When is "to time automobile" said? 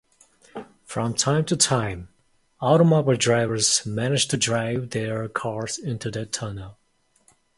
1.45-3.15